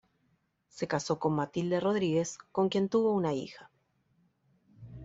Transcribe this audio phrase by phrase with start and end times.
[0.67, 3.69] Se casó con Matilde Rodríguez con quien tuvo una hija.